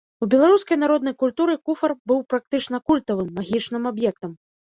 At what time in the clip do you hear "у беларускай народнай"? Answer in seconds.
0.25-1.13